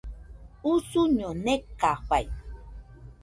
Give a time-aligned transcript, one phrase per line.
[0.71, 2.25] Usuño nekafaɨ